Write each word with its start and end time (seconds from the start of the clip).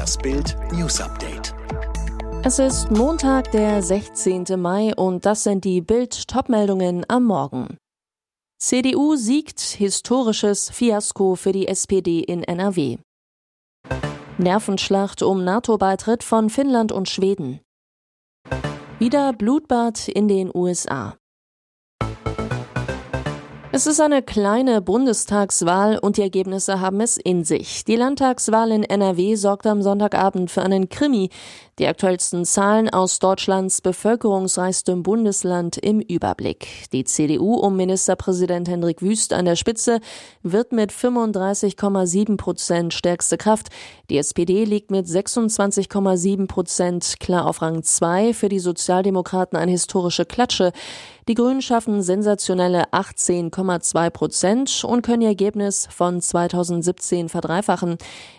Das 0.00 0.16
Bild 0.16 0.56
News 0.72 0.98
Update. 0.98 1.54
Es 2.42 2.58
ist 2.58 2.90
Montag, 2.90 3.52
der 3.52 3.82
16. 3.82 4.46
Mai 4.56 4.94
und 4.96 5.26
das 5.26 5.44
sind 5.44 5.62
die 5.66 5.82
Bild 5.82 6.26
Topmeldungen 6.26 7.04
am 7.08 7.24
Morgen. 7.24 7.76
CDU 8.58 9.16
siegt 9.16 9.60
historisches 9.60 10.70
Fiasko 10.70 11.34
für 11.34 11.52
die 11.52 11.68
SPD 11.68 12.20
in 12.20 12.42
NRW. 12.42 12.96
Nervenschlacht 14.38 15.22
um 15.22 15.44
NATO-Beitritt 15.44 16.24
von 16.24 16.48
Finnland 16.48 16.92
und 16.92 17.10
Schweden. 17.10 17.60
Wieder 18.98 19.34
Blutbad 19.34 20.08
in 20.08 20.28
den 20.28 20.50
USA. 20.54 21.18
Es 23.72 23.86
ist 23.86 24.00
eine 24.00 24.20
kleine 24.20 24.82
Bundestagswahl 24.82 25.96
und 25.98 26.16
die 26.16 26.22
Ergebnisse 26.22 26.80
haben 26.80 27.00
es 27.00 27.16
in 27.16 27.44
sich. 27.44 27.84
Die 27.84 27.94
Landtagswahl 27.94 28.72
in 28.72 28.82
NRW 28.82 29.36
sorgt 29.36 29.64
am 29.64 29.80
Sonntagabend 29.80 30.50
für 30.50 30.62
einen 30.62 30.88
Krimi. 30.88 31.30
Die 31.80 31.86
aktuellsten 31.86 32.44
Zahlen 32.44 32.90
aus 32.90 33.20
Deutschlands 33.20 33.80
bevölkerungsreichstem 33.80 35.02
Bundesland 35.02 35.78
im 35.78 36.00
Überblick. 36.00 36.68
Die 36.92 37.04
CDU 37.04 37.54
um 37.54 37.74
Ministerpräsident 37.74 38.68
Hendrik 38.68 39.00
Wüst 39.00 39.32
an 39.32 39.46
der 39.46 39.56
Spitze 39.56 40.00
wird 40.42 40.72
mit 40.72 40.92
35,7 40.92 42.36
Prozent 42.36 42.92
stärkste 42.92 43.38
Kraft. 43.38 43.68
Die 44.10 44.18
SPD 44.18 44.64
liegt 44.64 44.90
mit 44.90 45.06
26,7 45.06 46.48
Prozent 46.48 47.14
klar 47.18 47.46
auf 47.46 47.62
Rang 47.62 47.82
2. 47.82 48.34
Für 48.34 48.50
die 48.50 48.58
Sozialdemokraten 48.58 49.58
eine 49.58 49.70
historische 49.70 50.26
Klatsche. 50.26 50.72
Die 51.28 51.34
Grünen 51.34 51.62
schaffen 51.62 52.02
sensationelle 52.02 52.90
18,2 52.92 54.10
Prozent 54.10 54.84
und 54.84 55.02
können 55.02 55.22
ihr 55.22 55.28
Ergebnis 55.28 55.86
von 55.90 56.20
2017 56.20 57.28
verdreifachen. 57.28 57.98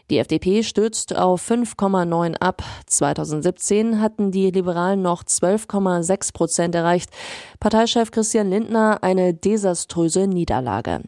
Die 0.10 0.18
FDP 0.18 0.62
stürzt 0.62 1.16
auf 1.16 1.50
5,9 1.50 2.36
ab. 2.36 2.64
2017 2.88 3.31
hatten 4.02 4.32
die 4.32 4.52
Liberalen 4.52 5.02
noch 5.02 5.24
12,6 5.24 6.34
Prozent 6.34 6.76
erreicht. 6.76 7.10
Parteichef 7.60 8.12
Christian 8.12 8.50
Lindner 8.50 9.00
eine 9.02 9.34
desaströse 9.34 10.28
Niederlage. 10.28 11.02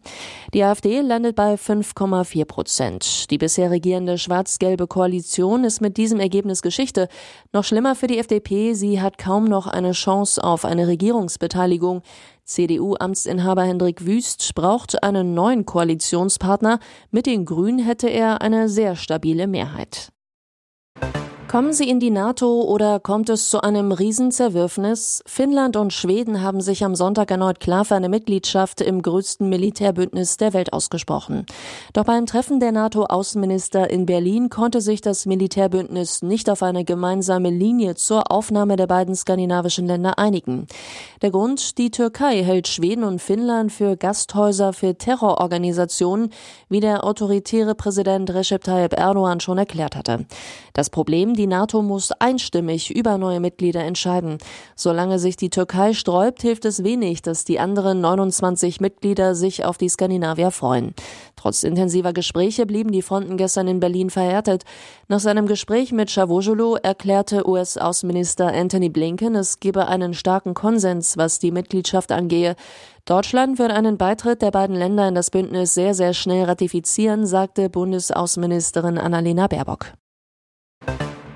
Die 0.53 0.63
AfD 0.63 1.01
landet 1.01 1.35
bei 1.35 1.55
5,4 1.55 2.45
Prozent. 2.45 3.31
Die 3.31 3.37
bisher 3.37 3.71
regierende 3.71 4.17
schwarz-gelbe 4.17 4.87
Koalition 4.87 5.63
ist 5.63 5.81
mit 5.81 5.97
diesem 5.97 6.19
Ergebnis 6.19 6.61
Geschichte. 6.61 7.07
Noch 7.51 7.63
schlimmer 7.63 7.95
für 7.95 8.07
die 8.07 8.19
FDP, 8.19 8.73
sie 8.73 9.01
hat 9.01 9.17
kaum 9.17 9.45
noch 9.45 9.67
eine 9.67 9.91
Chance 9.91 10.43
auf 10.43 10.65
eine 10.65 10.87
Regierungsbeteiligung. 10.87 12.01
CDU-Amtsinhaber 12.45 13.63
Hendrik 13.63 14.05
Wüst 14.05 14.53
braucht 14.53 15.01
einen 15.01 15.33
neuen 15.33 15.65
Koalitionspartner. 15.65 16.79
Mit 17.09 17.25
den 17.25 17.45
Grünen 17.45 17.79
hätte 17.79 18.09
er 18.09 18.41
eine 18.41 18.69
sehr 18.69 18.95
stabile 18.95 19.47
Mehrheit. 19.47 20.09
Kommen 21.53 21.71
Sie 21.71 21.87
in 21.87 21.99
die 21.99 22.09
NATO 22.09 22.63
oder 22.63 22.99
kommt 22.99 23.29
es 23.29 23.51
zu 23.51 23.61
einem 23.61 23.91
Riesenzerwürfnis? 23.91 25.21
Finnland 25.27 25.77
und 25.77 25.93
Schweden 25.93 26.41
haben 26.41 26.61
sich 26.61 26.83
am 26.83 26.95
Sonntag 26.95 27.29
erneut 27.29 27.59
klar 27.59 27.85
für 27.85 27.93
eine 27.93 28.09
Mitgliedschaft 28.09 28.81
im 28.81 29.03
größten 29.03 29.47
Militärbündnis 29.47 30.37
der 30.37 30.53
Welt 30.53 30.73
ausgesprochen. 30.73 31.45
Doch 31.93 32.05
beim 32.05 32.25
Treffen 32.25 32.59
der 32.59 32.71
NATO-Außenminister 32.71 33.87
in 33.91 34.07
Berlin 34.07 34.49
konnte 34.49 34.81
sich 34.81 35.01
das 35.01 35.27
Militärbündnis 35.27 36.23
nicht 36.23 36.49
auf 36.49 36.63
eine 36.63 36.85
gemeinsame 36.85 37.51
Linie 37.51 37.93
zur 37.93 38.31
Aufnahme 38.31 38.75
der 38.75 38.87
beiden 38.87 39.15
skandinavischen 39.15 39.85
Länder 39.85 40.17
einigen. 40.17 40.65
Der 41.21 41.29
Grund, 41.29 41.77
die 41.77 41.91
Türkei 41.91 42.43
hält 42.43 42.67
Schweden 42.67 43.03
und 43.03 43.21
Finnland 43.21 43.71
für 43.71 43.95
Gasthäuser 43.95 44.73
für 44.73 44.97
Terrororganisationen, 44.97 46.31
wie 46.69 46.79
der 46.79 47.03
autoritäre 47.03 47.75
Präsident 47.75 48.33
Recep 48.33 48.63
Tayyip 48.63 48.93
Erdogan 48.93 49.39
schon 49.39 49.59
erklärt 49.59 49.95
hatte. 49.95 50.25
Das 50.73 50.89
Problem, 50.89 51.35
die 51.35 51.42
NATO 51.47 51.81
muss 51.81 52.11
einstimmig 52.11 52.89
über 52.89 53.17
neue 53.17 53.39
Mitglieder 53.39 53.83
entscheiden. 53.83 54.37
Solange 54.75 55.19
sich 55.19 55.35
die 55.35 55.49
Türkei 55.49 55.93
sträubt, 55.93 56.41
hilft 56.41 56.65
es 56.65 56.83
wenig, 56.83 57.21
dass 57.21 57.45
die 57.45 57.59
anderen 57.59 58.01
29 58.01 58.81
Mitglieder 58.81 59.35
sich 59.35 59.65
auf 59.65 59.77
die 59.77 59.89
Skandinavier 59.89 60.51
freuen. 60.51 60.93
Trotz 61.35 61.63
intensiver 61.63 62.13
Gespräche 62.13 62.65
blieben 62.65 62.91
die 62.91 63.01
Fronten 63.01 63.37
gestern 63.37 63.67
in 63.67 63.79
Berlin 63.79 64.09
verhärtet. 64.09 64.63
Nach 65.07 65.19
seinem 65.19 65.47
Gespräch 65.47 65.91
mit 65.91 66.13
Cavusoglu 66.13 66.75
erklärte 66.75 67.47
US-Außenminister 67.47 68.47
Anthony 68.53 68.89
Blinken, 68.89 69.35
es 69.35 69.59
gebe 69.59 69.87
einen 69.87 70.13
starken 70.13 70.53
Konsens, 70.53 71.17
was 71.17 71.39
die 71.39 71.51
Mitgliedschaft 71.51 72.11
angehe. 72.11 72.55
Deutschland 73.05 73.59
wird 73.59 73.71
einen 73.71 73.97
Beitritt 73.97 74.41
der 74.41 74.51
beiden 74.51 74.77
Länder 74.77 75.07
in 75.09 75.15
das 75.15 75.29
Bündnis 75.29 75.73
sehr, 75.73 75.93
sehr 75.93 76.13
schnell 76.13 76.45
ratifizieren, 76.45 77.25
sagte 77.25 77.69
Bundesaußenministerin 77.69 78.97
Annalena 78.97 79.47
Baerbock. 79.47 79.93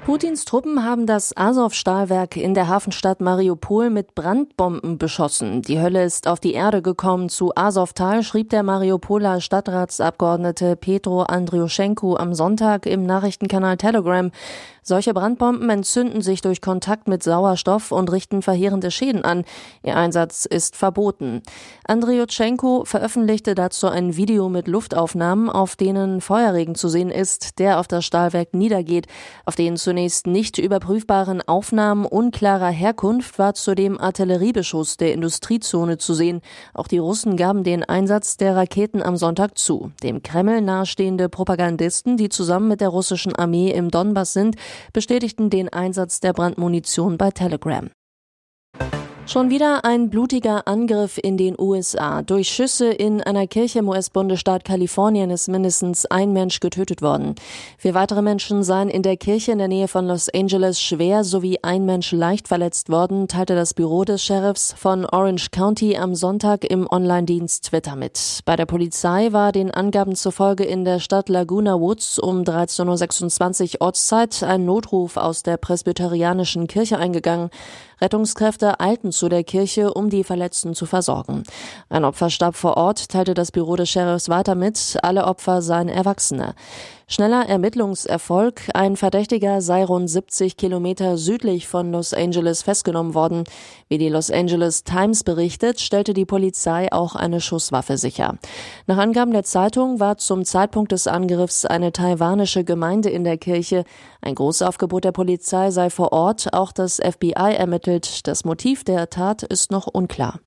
Putins 0.07 0.45
Truppen 0.45 0.85
haben 0.85 1.05
das 1.05 1.35
Azov-Stahlwerk 1.35 2.37
in 2.37 2.53
der 2.53 2.69
Hafenstadt 2.69 3.19
Mariupol 3.19 3.89
mit 3.89 4.15
Brandbomben 4.15 4.97
beschossen. 4.97 5.61
Die 5.63 5.81
Hölle 5.81 6.05
ist 6.05 6.29
auf 6.29 6.39
die 6.39 6.53
Erde 6.53 6.81
gekommen. 6.81 7.27
Zu 7.27 7.51
Azovtal 7.57 8.23
schrieb 8.23 8.49
der 8.51 8.63
Mariupoler 8.63 9.41
Stadtratsabgeordnete 9.41 10.77
Petro 10.77 11.23
Andriuschenko 11.23 12.15
am 12.15 12.33
Sonntag 12.33 12.85
im 12.85 13.05
Nachrichtenkanal 13.05 13.75
Telegram. 13.75 14.31
Solche 14.87 15.13
Brandbomben 15.13 15.69
entzünden 15.69 16.21
sich 16.21 16.39
durch 16.39 16.61
Kontakt 16.61 17.09
mit 17.09 17.21
Sauerstoff 17.21 17.91
und 17.91 18.09
richten 18.09 18.41
verheerende 18.41 18.89
Schäden 18.89 19.25
an. 19.25 19.43
Ihr 19.83 19.97
Einsatz 19.97 20.45
ist 20.45 20.77
verboten. 20.77 21.41
Andriuschenko 21.85 22.85
veröffentlichte 22.85 23.53
dazu 23.53 23.87
ein 23.87 24.15
Video 24.15 24.47
mit 24.47 24.69
Luftaufnahmen, 24.69 25.49
auf 25.49 25.75
denen 25.75 26.21
Feuerregen 26.21 26.73
zu 26.73 26.87
sehen 26.87 27.09
ist, 27.09 27.59
der 27.59 27.81
auf 27.81 27.89
das 27.89 28.05
Stahlwerk 28.05 28.53
niedergeht, 28.53 29.07
auf 29.45 29.57
zunächst 29.57 29.75
zunächst 29.75 30.25
nicht 30.25 30.57
überprüfbaren 30.57 31.41
Aufnahmen 31.41 32.05
unklarer 32.05 32.69
Herkunft 32.69 33.39
war 33.39 33.55
zudem 33.55 33.99
Artilleriebeschuss 33.99 34.95
der 34.95 35.11
Industriezone 35.11 35.97
zu 35.97 36.13
sehen. 36.13 36.39
Auch 36.73 36.87
die 36.87 36.99
Russen 36.99 37.35
gaben 37.35 37.65
den 37.65 37.83
Einsatz 37.83 38.37
der 38.37 38.55
Raketen 38.55 39.03
am 39.03 39.17
Sonntag 39.17 39.57
zu. 39.57 39.91
Dem 40.01 40.23
Kreml 40.23 40.61
nahestehende 40.61 41.27
Propagandisten, 41.27 42.15
die 42.15 42.29
zusammen 42.29 42.69
mit 42.69 42.79
der 42.79 42.87
russischen 42.87 43.35
Armee 43.35 43.71
im 43.71 43.91
Donbass 43.91 44.31
sind, 44.31 44.55
bestätigten 44.93 45.49
den 45.49 45.69
Einsatz 45.69 46.19
der 46.19 46.33
Brandmunition 46.33 47.17
bei 47.17 47.31
Telegram. 47.31 47.89
Schon 49.27 49.49
wieder 49.49 49.83
ein 49.83 50.09
blutiger 50.09 50.69
Angriff 50.69 51.19
in 51.21 51.35
den 51.35 51.59
USA. 51.59 52.21
Durch 52.21 52.47
Schüsse 52.47 52.87
in 52.87 53.21
einer 53.21 53.45
Kirche 53.45 53.79
im 53.79 53.89
US-Bundesstaat 53.89 54.63
Kalifornien 54.63 55.29
ist 55.31 55.49
mindestens 55.49 56.05
ein 56.05 56.31
Mensch 56.31 56.61
getötet 56.61 57.01
worden. 57.01 57.35
Vier 57.77 57.93
weitere 57.93 58.21
Menschen 58.21 58.63
seien 58.63 58.87
in 58.87 59.03
der 59.03 59.17
Kirche 59.17 59.51
in 59.51 59.57
der 59.57 59.67
Nähe 59.67 59.89
von 59.89 60.07
Los 60.07 60.29
Angeles 60.29 60.81
schwer 60.81 61.25
sowie 61.25 61.59
ein 61.61 61.85
Mensch 61.85 62.13
leicht 62.13 62.47
verletzt 62.47 62.89
worden, 62.89 63.27
teilte 63.27 63.53
das 63.53 63.73
Büro 63.73 64.05
des 64.05 64.23
Sheriffs 64.23 64.73
von 64.77 65.05
Orange 65.05 65.51
County 65.51 65.97
am 65.97 66.15
Sonntag 66.15 66.63
im 66.63 66.87
Online-Dienst 66.89 67.65
Twitter 67.65 67.97
mit. 67.97 68.39
Bei 68.45 68.55
der 68.55 68.65
Polizei 68.65 69.33
war 69.33 69.51
den 69.51 69.71
Angaben 69.71 70.15
zufolge 70.15 70.63
in 70.63 70.85
der 70.85 70.99
Stadt 70.99 71.27
Laguna 71.27 71.77
Woods 71.81 72.17
um 72.17 72.43
13.26 72.43 73.73
Uhr 73.73 73.81
Ortszeit 73.81 74.41
ein 74.43 74.63
Notruf 74.63 75.17
aus 75.17 75.43
der 75.43 75.57
presbyterianischen 75.57 76.67
Kirche 76.67 76.97
eingegangen. 76.97 77.49
Rettungskräfte 77.99 78.79
eilten 78.79 79.11
zu 79.11 79.29
der 79.29 79.43
Kirche, 79.43 79.93
um 79.93 80.09
die 80.09 80.23
Verletzten 80.23 80.75
zu 80.75 80.85
versorgen. 80.85 81.43
Ein 81.89 82.05
Opfer 82.05 82.29
starb 82.29 82.55
vor 82.55 82.77
Ort, 82.77 83.09
teilte 83.09 83.33
das 83.33 83.51
Büro 83.51 83.75
des 83.75 83.89
Sheriffs 83.89 84.29
weiter 84.29 84.55
mit. 84.55 84.97
Alle 85.01 85.25
Opfer 85.25 85.61
seien 85.61 85.89
Erwachsene. 85.89 86.55
Schneller 87.09 87.47
Ermittlungserfolg. 87.47 88.63
Ein 88.73 88.97
Verdächtiger 88.97 89.61
sei 89.61 89.85
rund 89.85 90.09
70 90.09 90.57
Kilometer 90.57 91.17
südlich 91.17 91.65
von 91.65 91.93
Los 91.93 92.13
Angeles 92.13 92.63
festgenommen 92.63 93.13
worden. 93.13 93.45
Wie 93.87 93.97
die 93.97 94.09
Los 94.09 94.29
Angeles 94.29 94.83
Times 94.83 95.23
berichtet, 95.23 95.79
stellte 95.79 96.13
die 96.13 96.25
Polizei 96.25 96.91
auch 96.91 97.15
eine 97.15 97.39
Schusswaffe 97.39 97.97
sicher. 97.97 98.37
Nach 98.87 98.97
Angaben 98.97 99.31
der 99.31 99.43
Zeitung 99.43 100.01
war 100.01 100.17
zum 100.17 100.43
Zeitpunkt 100.43 100.91
des 100.91 101.07
Angriffs 101.07 101.63
eine 101.65 101.93
taiwanische 101.93 102.65
Gemeinde 102.65 103.09
in 103.09 103.23
der 103.23 103.37
Kirche. 103.37 103.85
Ein 104.19 104.35
Großaufgebot 104.35 105.05
der 105.05 105.13
Polizei 105.13 105.71
sei 105.71 105.89
vor 105.89 106.11
Ort. 106.11 106.53
Auch 106.53 106.73
das 106.73 106.97
FBI 106.97 107.55
ermittelt. 107.55 108.27
Das 108.27 108.43
Motiv 108.43 108.83
der 108.83 109.09
Tat 109.09 109.43
ist 109.43 109.71
noch 109.71 109.87
unklar. 109.87 110.41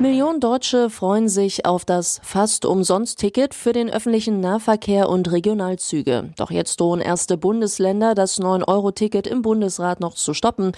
Millionen 0.00 0.40
Deutsche 0.40 0.90
freuen 0.90 1.28
sich 1.28 1.66
auf 1.66 1.84
das 1.84 2.20
fast 2.24 2.66
umsonst 2.66 3.20
Ticket 3.20 3.54
für 3.54 3.72
den 3.72 3.88
öffentlichen 3.88 4.40
Nahverkehr 4.40 5.08
und 5.08 5.30
Regionalzüge. 5.30 6.32
Doch 6.36 6.50
jetzt 6.50 6.80
drohen 6.80 7.00
erste 7.00 7.36
Bundesländer, 7.36 8.16
das 8.16 8.40
9-Euro-Ticket 8.40 9.28
im 9.28 9.42
Bundesrat 9.42 10.00
noch 10.00 10.14
zu 10.14 10.34
stoppen. 10.34 10.72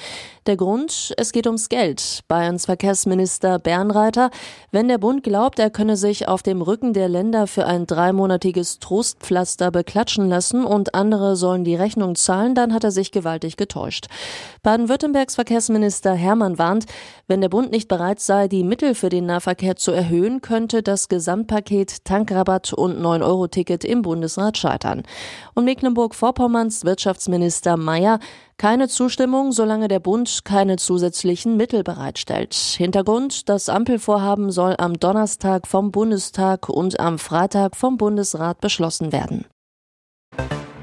Der 0.47 0.59
Grund, 0.59 1.15
es 1.17 1.33
geht 1.33 1.47
ums 1.47 1.71
Geld. 1.71 2.21
Bayerns 2.29 2.67
Verkehrsminister 2.67 3.59
Bernreiter, 3.59 4.31
wenn 4.71 4.87
der 4.87 4.99
Bund 4.99 5.23
glaubt, 5.23 5.59
er 5.59 5.71
könne 5.71 5.97
sich 5.97 6.29
auf 6.29 6.43
dem 6.43 6.61
Rücken 6.61 6.93
der 6.93 7.09
Länder 7.09 7.47
für 7.47 7.65
ein 7.65 7.87
dreimonatiges 7.87 8.81
Trostpflaster 8.81 9.71
beklatschen 9.71 10.29
lassen 10.29 10.63
und 10.65 10.95
andere 10.95 11.37
sollen 11.37 11.65
die 11.65 11.75
Rechnung 11.75 12.17
zahlen, 12.17 12.55
dann 12.55 12.75
hat 12.75 12.85
er 12.85 12.91
sich 12.91 13.13
gewaltig 13.13 13.57
getäuscht. 13.57 14.09
Baden-Württembergs 14.63 15.37
Verkehrsminister 15.37 16.13
Hermann 16.13 16.59
warnt, 16.59 16.85
wenn 17.29 17.41
der 17.41 17.49
Bund 17.49 17.73
nicht 17.73 17.89
bereit 17.89 18.21
sei, 18.21 18.47
die 18.47 18.63
Mittel 18.63 18.95
für 18.95 19.06
für 19.07 19.11
den 19.11 19.27
Nahverkehr 19.27 19.77
zu 19.77 19.93
erhöhen, 19.93 20.41
könnte 20.41 20.83
das 20.83 21.09
Gesamtpaket 21.09 22.05
Tankrabatt 22.05 22.73
und 22.73 23.01
9-Euro-Ticket 23.01 23.85
im 23.85 24.03
Bundesrat 24.03 24.59
scheitern. 24.59 25.05
Und 25.55 25.65
Mecklenburg-Vorpommerns 25.65 26.85
Wirtschaftsminister 26.85 27.77
Mayer 27.77 28.19
keine 28.59 28.89
Zustimmung, 28.89 29.53
solange 29.53 29.87
der 29.87 30.01
Bund 30.01 30.45
keine 30.45 30.75
zusätzlichen 30.75 31.57
Mittel 31.57 31.85
bereitstellt. 31.85 32.53
Hintergrund, 32.55 33.49
das 33.49 33.69
Ampelvorhaben 33.69 34.51
soll 34.51 34.75
am 34.77 34.99
Donnerstag 34.99 35.69
vom 35.69 35.93
Bundestag 35.93 36.69
und 36.69 36.99
am 36.99 37.21
Freitag 37.21 37.77
vom 37.77 37.99
Bundesrat 37.99 38.61
beschlossen 38.61 39.13
werden. 39.13 39.45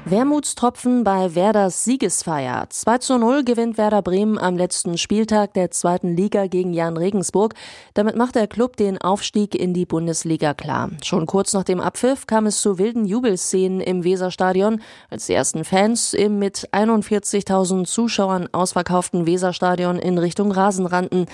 Wermutstropfen 0.06 1.02
bei 1.02 1.34
Werders 1.34 1.84
Siegesfeier. 1.84 2.66
2 2.68 2.98
zu 2.98 3.16
0 3.16 3.42
gewinnt 3.42 3.78
Werder 3.78 4.02
Bremen 4.02 4.36
am 4.36 4.58
letzten 4.58 4.98
Spieltag 4.98 5.54
der 5.54 5.70
zweiten 5.70 6.14
Liga 6.14 6.46
gegen 6.46 6.74
Jan 6.74 6.98
Regensburg. 6.98 7.54
Damit 7.94 8.14
macht 8.14 8.34
der 8.34 8.46
Club 8.46 8.76
den 8.76 8.98
Aufstieg 8.98 9.54
in 9.54 9.72
die 9.72 9.86
Bundesliga 9.86 10.52
klar. 10.52 10.90
Schon 11.02 11.24
kurz 11.24 11.54
nach 11.54 11.64
dem 11.64 11.80
Abpfiff 11.80 12.26
kam 12.26 12.44
es 12.44 12.60
zu 12.60 12.78
wilden 12.78 13.06
Jubelszenen 13.06 13.80
im 13.80 14.04
Weserstadion, 14.04 14.82
als 15.08 15.24
die 15.24 15.32
ersten 15.32 15.64
Fans 15.64 16.12
im 16.12 16.38
mit 16.38 16.68
41.000 16.72 17.86
Zuschauern 17.86 18.50
ausverkauften 18.52 19.26
Weserstadion 19.26 19.98
in 19.98 20.18
Richtung 20.18 20.52
Rasen 20.52 20.84
rannten. 20.84 21.24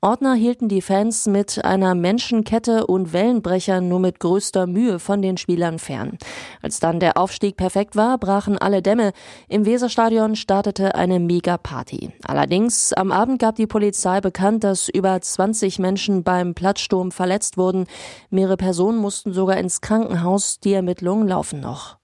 Ordner 0.00 0.34
hielten 0.34 0.68
die 0.68 0.80
Fans 0.80 1.26
mit 1.26 1.64
einer 1.64 1.96
Menschenkette 1.96 2.86
und 2.86 3.12
Wellenbrechern 3.12 3.88
nur 3.88 3.98
mit 3.98 4.20
größter 4.20 4.68
Mühe 4.68 5.00
von 5.00 5.22
den 5.22 5.36
Spielern 5.36 5.80
fern. 5.80 6.18
Als 6.62 6.78
dann 6.78 7.00
der 7.00 7.16
Aufstieg 7.16 7.56
perfekt 7.56 7.96
war, 7.96 8.16
brachen 8.28 8.58
alle 8.58 8.82
Dämme. 8.82 9.12
Im 9.48 9.64
Weserstadion 9.64 10.36
startete 10.36 10.94
eine 10.94 11.18
Mega-Party. 11.18 12.12
Allerdings, 12.26 12.92
am 12.92 13.10
Abend 13.10 13.38
gab 13.38 13.56
die 13.56 13.66
Polizei 13.66 14.20
bekannt, 14.20 14.64
dass 14.64 14.90
über 14.90 15.18
20 15.18 15.78
Menschen 15.78 16.24
beim 16.24 16.54
Platzsturm 16.54 17.10
verletzt 17.10 17.56
wurden. 17.56 17.86
Mehrere 18.28 18.58
Personen 18.58 18.98
mussten 18.98 19.32
sogar 19.32 19.56
ins 19.56 19.80
Krankenhaus. 19.80 20.60
Die 20.60 20.74
Ermittlungen 20.74 21.26
laufen 21.26 21.60
noch. 21.60 21.96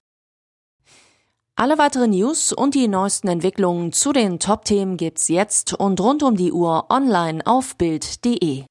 Alle 1.55 1.77
weiteren 1.77 2.09
News 2.09 2.51
und 2.51 2.73
die 2.73 2.87
neuesten 2.87 3.27
Entwicklungen 3.27 3.91
zu 3.91 4.11
den 4.11 4.39
Top-Themen 4.39 4.97
gibt's 4.97 5.27
jetzt 5.27 5.75
und 5.75 6.01
rund 6.01 6.23
um 6.23 6.35
die 6.35 6.51
Uhr 6.51 6.87
online 6.89 7.45
auf 7.45 7.75
Bild.de. 7.75 8.63